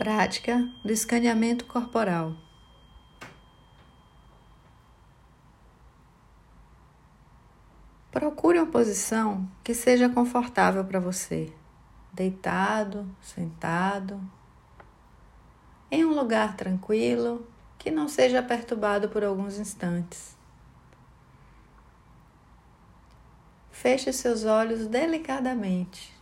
[0.00, 2.34] Prática do escaneamento corporal.
[8.10, 11.52] Procure uma posição que seja confortável para você,
[12.14, 14.18] deitado, sentado,
[15.90, 17.46] em um lugar tranquilo
[17.78, 20.34] que não seja perturbado por alguns instantes.
[23.70, 26.18] Feche seus olhos delicadamente.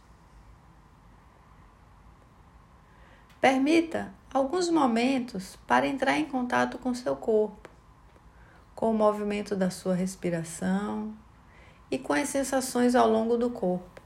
[3.40, 7.68] Permita alguns momentos para entrar em contato com seu corpo,
[8.74, 11.14] com o movimento da sua respiração
[11.90, 13.98] e com as sensações ao longo do corpo.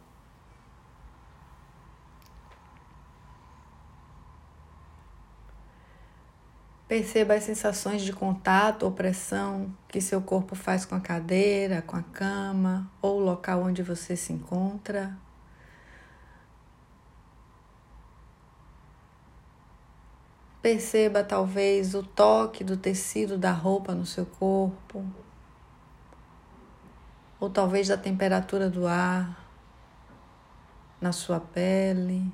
[6.86, 11.96] Perceba as sensações de contato ou pressão que seu corpo faz com a cadeira, com
[11.96, 15.16] a cama ou o local onde você se encontra.
[20.62, 25.04] Perceba talvez o toque do tecido da roupa no seu corpo,
[27.40, 29.44] ou talvez da temperatura do ar
[31.00, 32.32] na sua pele.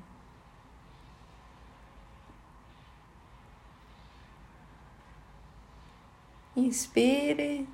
[6.55, 7.67] Inspire.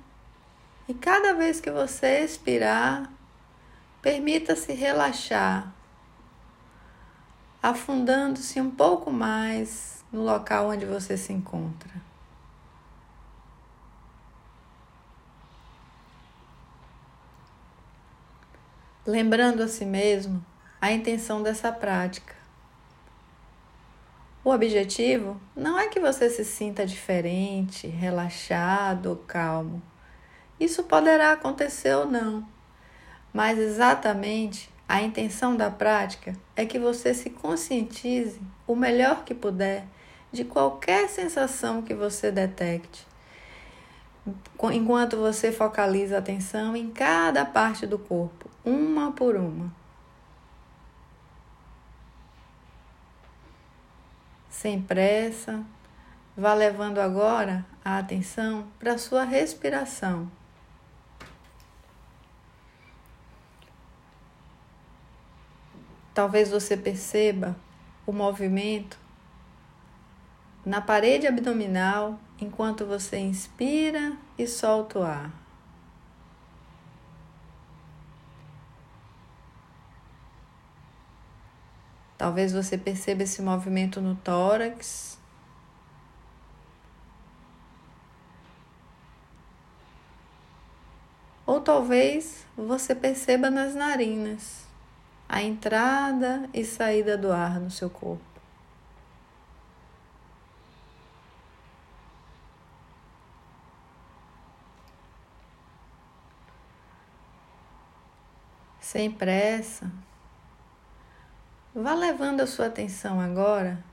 [0.88, 3.12] E cada vez que você expirar,
[4.00, 5.74] permita-se relaxar,
[7.62, 11.90] afundando-se um pouco mais no local onde você se encontra.
[19.06, 20.44] Lembrando a si mesmo
[20.80, 22.34] a intenção dessa prática.
[24.42, 29.82] O objetivo não é que você se sinta diferente, relaxado ou calmo.
[30.58, 32.48] Isso poderá acontecer ou não,
[33.34, 39.86] mas exatamente a intenção da prática é que você se conscientize o melhor que puder
[40.32, 43.06] de qualquer sensação que você detecte,
[44.72, 49.72] enquanto você focaliza a atenção em cada parte do corpo, uma por uma.
[54.50, 55.62] Sem pressa,
[56.36, 60.30] vá levando agora a atenção para a sua respiração.
[66.12, 67.54] Talvez você perceba
[68.06, 68.98] o movimento
[70.66, 75.30] na parede abdominal enquanto você inspira e solta o ar.
[82.18, 85.16] Talvez você perceba esse movimento no tórax.
[91.46, 94.66] Ou talvez você perceba nas narinas
[95.28, 98.35] a entrada e saída do ar no seu corpo.
[108.86, 109.90] Sem pressa.
[111.74, 113.84] Vá levando a sua atenção agora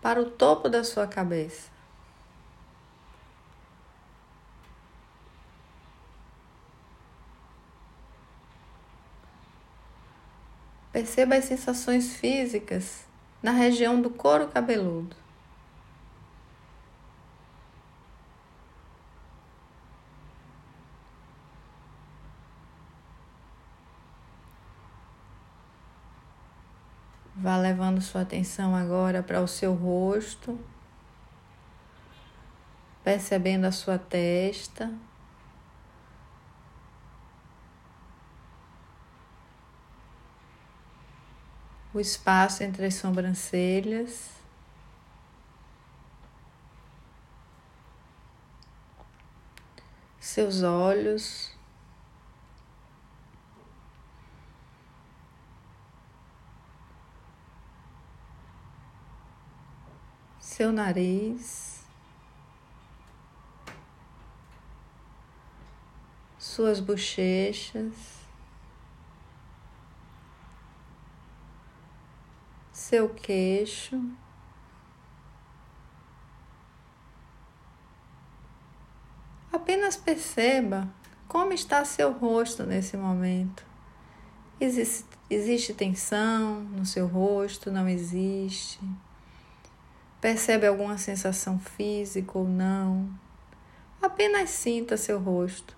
[0.00, 1.68] para o topo da sua cabeça.
[10.92, 13.04] Perceba as sensações físicas
[13.42, 15.21] na região do couro cabeludo.
[27.42, 30.56] Vá levando sua atenção agora para o seu rosto,
[33.02, 34.94] percebendo a sua testa.
[41.92, 44.30] O espaço entre as sobrancelhas.
[50.20, 51.52] Seus olhos.
[60.52, 61.82] Seu nariz,
[66.38, 67.94] suas bochechas,
[72.70, 73.98] seu queixo.
[79.50, 80.86] Apenas perceba
[81.26, 83.64] como está seu rosto nesse momento.
[84.60, 87.72] Existe, existe tensão no seu rosto?
[87.72, 88.78] Não existe?
[90.22, 93.12] Percebe alguma sensação física ou não?
[94.00, 95.76] Apenas sinta seu rosto.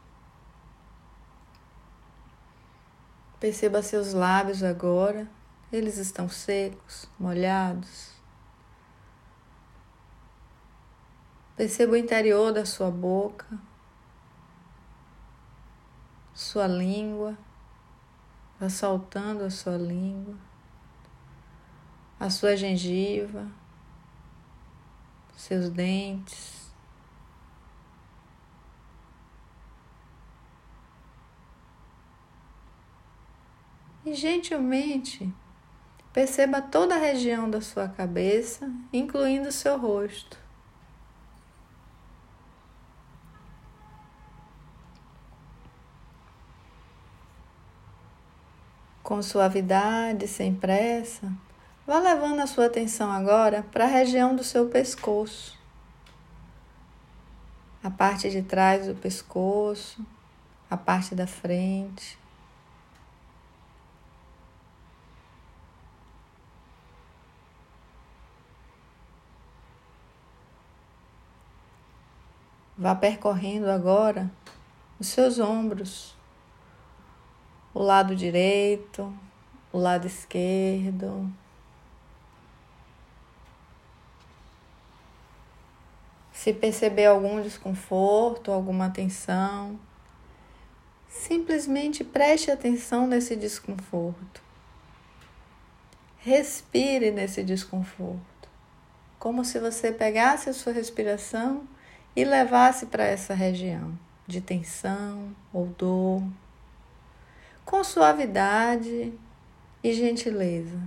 [3.40, 5.26] Perceba seus lábios agora.
[5.72, 8.12] Eles estão secos, molhados.
[11.56, 13.46] Perceba o interior da sua boca,
[16.34, 17.34] sua língua,
[18.60, 20.34] vá soltando a sua língua,
[22.20, 23.48] a sua gengiva,
[25.44, 26.72] seus dentes.
[34.06, 35.32] E gentilmente
[36.12, 40.38] perceba toda a região da sua cabeça, incluindo o seu rosto.
[49.02, 51.30] Com suavidade, sem pressa,
[51.86, 55.58] vá levando a sua atenção agora para a região do seu pescoço.
[57.82, 60.04] A parte de trás do pescoço,
[60.70, 62.18] a parte da frente.
[72.76, 74.30] Vá percorrendo agora
[74.98, 76.14] os seus ombros
[77.74, 79.12] o lado direito,
[79.72, 81.28] o lado esquerdo.
[86.44, 89.80] Se perceber algum desconforto, alguma tensão,
[91.08, 94.42] simplesmente preste atenção nesse desconforto.
[96.18, 98.46] Respire nesse desconforto,
[99.18, 101.66] como se você pegasse a sua respiração
[102.14, 106.22] e levasse para essa região de tensão ou dor
[107.64, 109.14] com suavidade
[109.82, 110.78] e gentileza.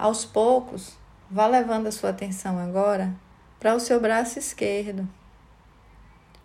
[0.00, 0.96] Aos poucos,
[1.30, 3.14] vá levando a sua atenção agora
[3.58, 5.06] para o seu braço esquerdo.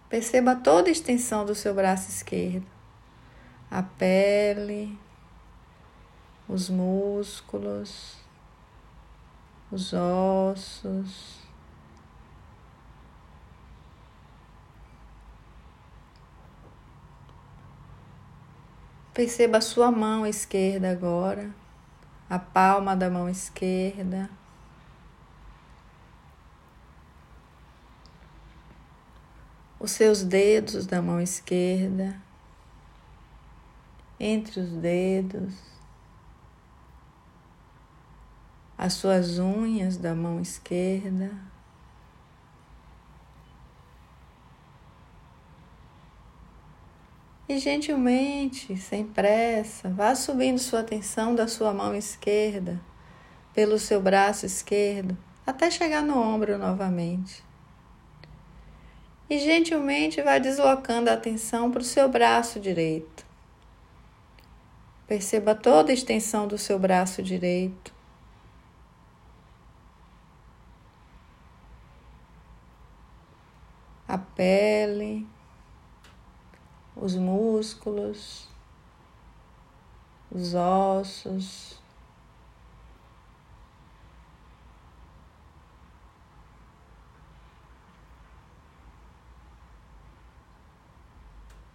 [0.09, 2.67] Perceba toda a extensão do seu braço esquerdo,
[3.71, 4.99] a pele,
[6.49, 8.17] os músculos,
[9.71, 11.39] os ossos.
[19.13, 21.49] Perceba a sua mão esquerda agora,
[22.29, 24.29] a palma da mão esquerda.
[29.79, 32.19] Os seus dedos da mão esquerda,
[34.19, 35.53] entre os dedos,
[38.77, 41.31] as suas unhas da mão esquerda.
[47.47, 52.81] E gentilmente, sem pressa, vá subindo sua atenção da sua mão esquerda,
[53.53, 55.15] pelo seu braço esquerdo,
[55.45, 57.43] até chegar no ombro novamente.
[59.29, 63.23] E gentilmente vá deslocando a atenção para o seu braço direito.
[65.07, 67.93] Perceba toda a extensão do seu braço direito.
[74.07, 75.27] A pele
[76.95, 78.47] os músculos,
[80.31, 81.79] os ossos.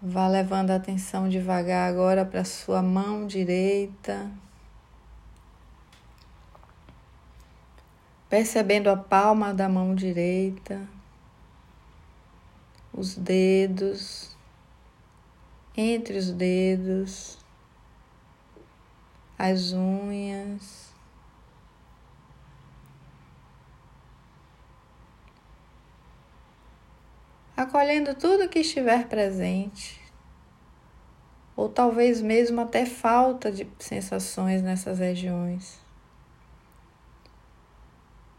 [0.03, 4.31] Vá levando a atenção devagar agora para sua mão direita.
[8.31, 10.81] Percebendo a palma da mão direita,
[12.95, 14.35] os dedos
[15.81, 17.39] entre os dedos,
[19.39, 20.91] as unhas.
[27.57, 29.99] Acolhendo tudo que estiver presente,
[31.57, 35.79] ou talvez mesmo até falta de sensações nessas regiões.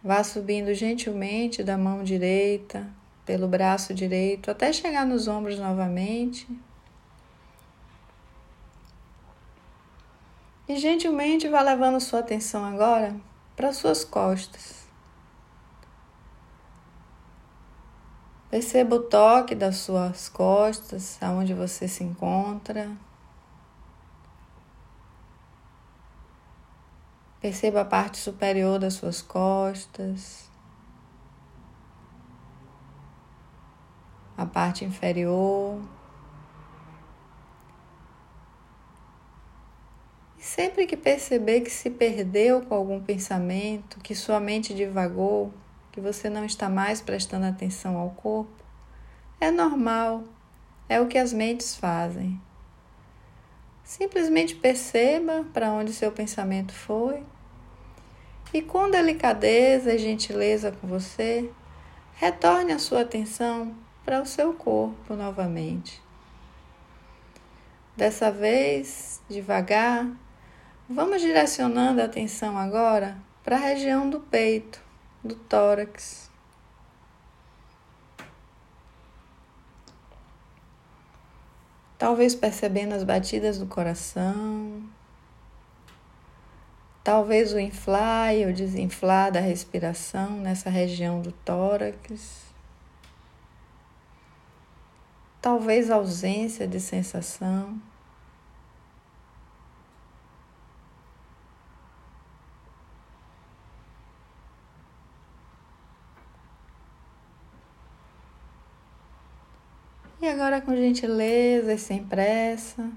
[0.03, 2.87] Vá subindo gentilmente da mão direita,
[3.25, 6.47] pelo braço direito, até chegar nos ombros novamente.
[10.71, 13.13] E gentilmente vá levando sua atenção agora
[13.57, 14.87] para suas costas.
[18.49, 22.89] Perceba o toque das suas costas, aonde você se encontra.
[27.41, 30.49] Perceba a parte superior das suas costas,
[34.37, 35.81] a parte inferior.
[40.53, 45.53] Sempre que perceber que se perdeu com algum pensamento, que sua mente divagou,
[45.93, 48.61] que você não está mais prestando atenção ao corpo,
[49.39, 50.25] é normal,
[50.89, 52.37] é o que as mentes fazem.
[53.81, 57.23] Simplesmente perceba para onde seu pensamento foi
[58.53, 61.49] E com delicadeza e gentileza com você,
[62.15, 66.03] retorne a sua atenção para o seu corpo novamente.
[67.95, 70.11] Dessa vez, devagar,
[70.93, 74.81] vamos direcionando a atenção agora para a região do peito,
[75.23, 76.29] do tórax.
[81.97, 84.83] Talvez percebendo as batidas do coração,
[87.03, 92.43] talvez o inflar e o desinflar da respiração nessa região do tórax,
[95.41, 97.79] talvez ausência de sensação.
[110.21, 112.87] E agora, com gentileza e sem pressa,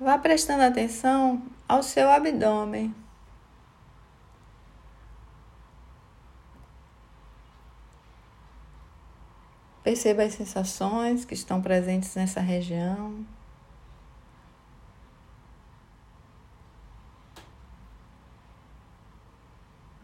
[0.00, 2.92] vá prestando atenção ao seu abdômen.
[9.84, 13.24] Perceba as sensações que estão presentes nessa região.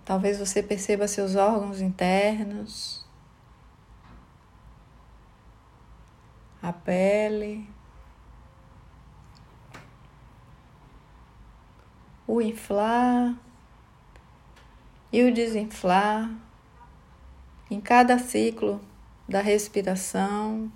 [0.04, 3.09] Talvez você perceba seus órgãos internos.
[6.62, 7.68] A pele,
[12.26, 13.34] o inflar.
[15.12, 16.30] E o desinflar.
[17.68, 18.80] Em cada ciclo
[19.28, 20.70] da respiração.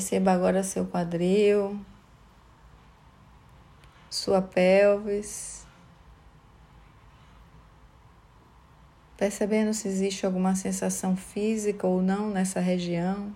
[0.00, 1.78] Perceba agora seu quadril,
[4.08, 5.66] sua pelvis.
[9.18, 13.30] Percebendo se existe alguma sensação física ou não nessa região,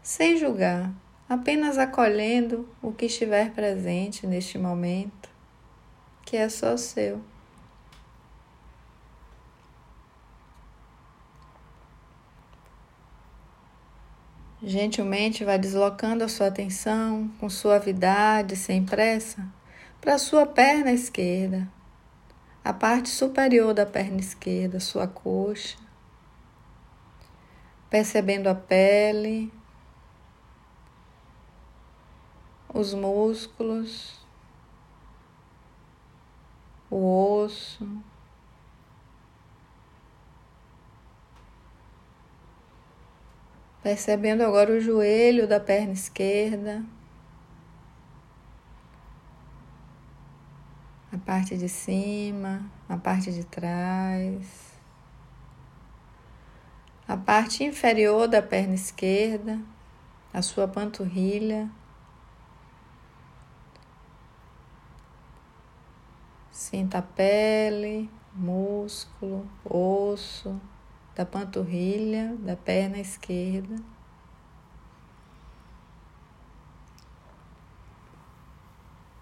[0.00, 0.92] sem julgar,
[1.28, 5.28] apenas acolhendo o que estiver presente neste momento,
[6.24, 7.20] que é só seu.
[14.64, 19.44] Gentilmente vai deslocando a sua atenção com suavidade, sem pressa,
[20.00, 21.68] para a sua perna esquerda,
[22.64, 25.76] a parte superior da perna esquerda, sua coxa,
[27.90, 29.52] percebendo a pele,
[32.72, 34.24] os músculos,
[36.88, 38.11] o osso.
[43.82, 46.84] Percebendo agora o joelho da perna esquerda,
[51.12, 54.78] a parte de cima, a parte de trás,
[57.08, 59.60] a parte inferior da perna esquerda,
[60.32, 61.68] a sua panturrilha.
[66.52, 70.60] Sinta a pele, músculo, osso
[71.14, 73.76] da panturrilha da perna esquerda.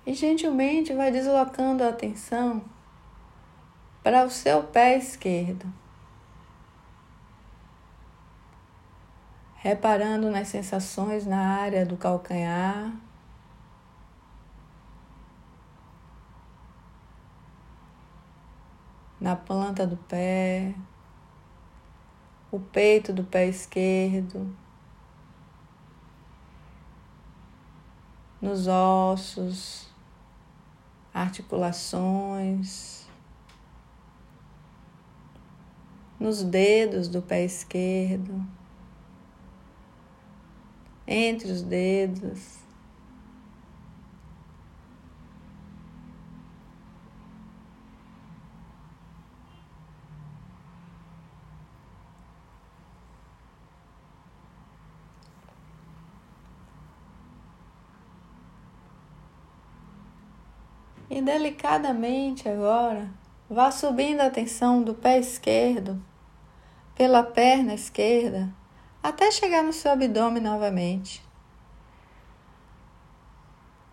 [0.06, 2.64] E gentilmente vai deslocando a atenção
[4.02, 5.72] para o seu pé esquerdo.
[9.56, 12.92] Reparando nas sensações na área do calcanhar.
[19.20, 20.74] Na planta do pé,
[22.50, 24.54] o peito do pé esquerdo,
[28.40, 29.88] nos ossos,
[31.12, 33.06] articulações,
[36.18, 38.46] nos dedos do pé esquerdo,
[41.06, 42.59] entre os dedos.
[61.20, 63.06] E delicadamente agora,
[63.46, 66.02] vá subindo a tensão do pé esquerdo,
[66.94, 68.48] pela perna esquerda,
[69.02, 71.22] até chegar no seu abdômen novamente.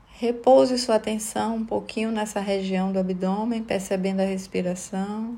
[0.08, 5.38] Repouse sua atenção um pouquinho nessa região do abdômen, percebendo a respiração.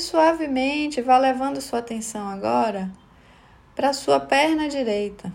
[0.00, 2.90] Suavemente vá levando sua atenção agora
[3.76, 5.32] para a sua perna direita,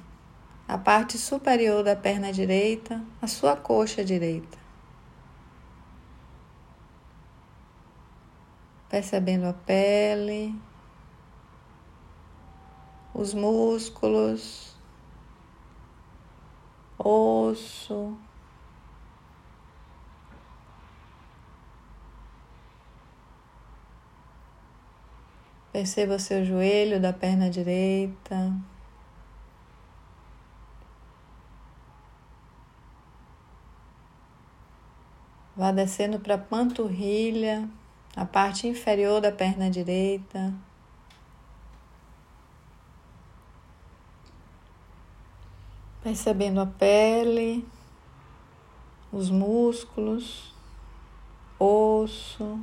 [0.67, 4.57] a parte superior da perna direita, a sua coxa direita.
[8.89, 10.53] Percebendo a pele,
[13.13, 14.75] os músculos,
[16.97, 18.17] osso,
[25.75, 28.53] Perceba seu joelho da perna direita.
[35.53, 37.67] Vá descendo para a panturrilha,
[38.15, 40.53] a parte inferior da perna direita.
[46.01, 47.67] Percebendo a pele,
[49.11, 50.55] os músculos,
[51.59, 52.61] osso.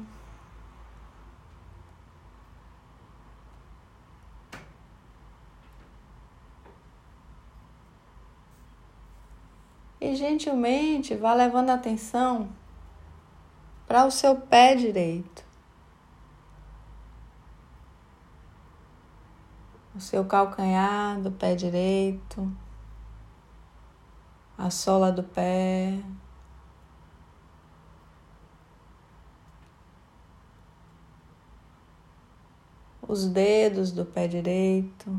[10.02, 12.49] E gentilmente vá levando atenção
[13.87, 15.44] para o seu pé direito.
[19.94, 22.52] O seu calcanhar do pé direito,
[24.59, 26.02] a sola do pé.
[33.06, 35.16] Os dedos do pé direito.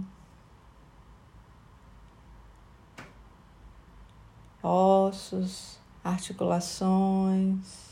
[4.63, 7.83] Ossos, articulações.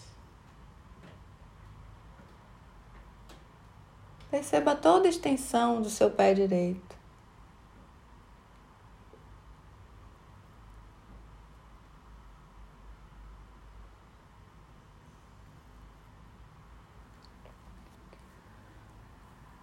[4.30, 6.96] Perceba toda a extensão do seu pé direito.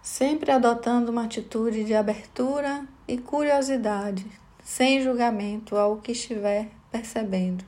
[0.03, 4.29] Sempre adotando uma atitude de abertura e curiosidade,
[4.63, 7.63] sem julgamento ao que estiver percebendo.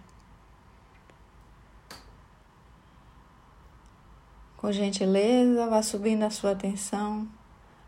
[4.58, 7.28] Com gentileza, vá subindo a sua atenção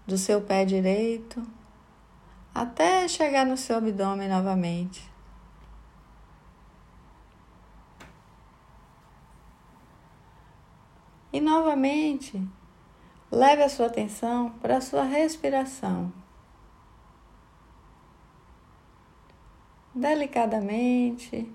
[0.07, 1.45] do seu pé direito
[2.53, 5.11] até chegar no seu abdômen novamente.
[11.31, 12.39] E novamente,
[13.31, 16.13] leve a sua atenção para a sua respiração.
[19.95, 21.47] Delicadamente,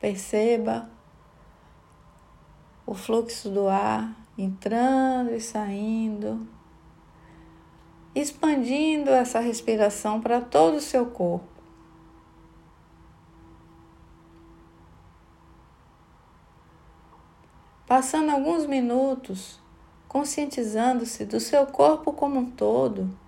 [0.00, 0.88] perceba
[2.86, 6.48] o fluxo do ar entrando e saindo,
[8.14, 11.46] expandindo essa respiração para todo o seu corpo.
[17.86, 19.60] Passando alguns minutos
[20.08, 23.25] conscientizando-se do seu corpo como um todo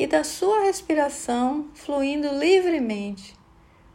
[0.00, 3.34] e da sua respiração fluindo livremente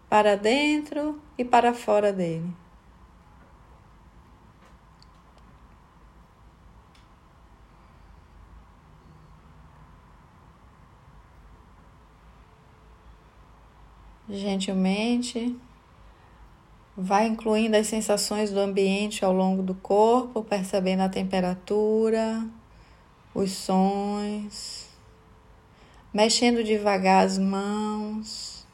[0.07, 2.53] para dentro e para fora dele.
[14.29, 15.55] gentilmente.
[16.95, 22.47] Vai incluindo as sensações do ambiente ao longo do corpo, percebendo a temperatura,
[23.33, 24.84] os sons,
[26.15, 28.65] mexendo devagar as mãos,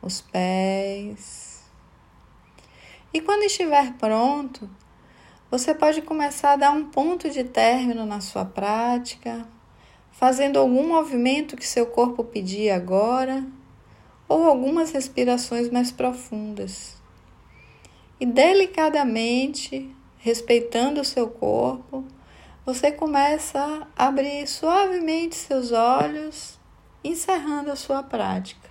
[0.00, 1.64] os pés.
[3.12, 4.70] E quando estiver pronto,
[5.50, 9.44] você pode começar a dar um ponto de término na sua prática,
[10.12, 13.44] fazendo algum movimento que seu corpo pedir agora
[14.28, 16.96] ou algumas respirações mais profundas.
[18.20, 22.04] E delicadamente, respeitando o seu corpo,
[22.66, 26.58] você começa a abrir suavemente seus olhos,
[27.04, 28.68] encerrando a sua prática.